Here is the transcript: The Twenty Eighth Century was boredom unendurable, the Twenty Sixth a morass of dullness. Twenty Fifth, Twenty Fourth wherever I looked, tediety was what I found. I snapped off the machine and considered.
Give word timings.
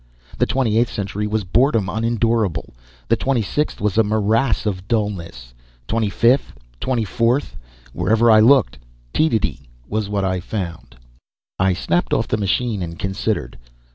The 0.39 0.47
Twenty 0.47 0.79
Eighth 0.79 0.91
Century 0.91 1.27
was 1.27 1.43
boredom 1.43 1.87
unendurable, 1.87 2.73
the 3.07 3.15
Twenty 3.15 3.43
Sixth 3.43 3.79
a 3.99 4.03
morass 4.03 4.65
of 4.65 4.87
dullness. 4.87 5.53
Twenty 5.87 6.09
Fifth, 6.09 6.53
Twenty 6.79 7.05
Fourth 7.05 7.55
wherever 7.93 8.31
I 8.31 8.39
looked, 8.39 8.79
tediety 9.13 9.59
was 9.87 10.09
what 10.09 10.25
I 10.25 10.39
found. 10.39 10.95
I 11.59 11.73
snapped 11.73 12.15
off 12.15 12.27
the 12.27 12.37
machine 12.37 12.81
and 12.81 12.97
considered. 12.97 13.59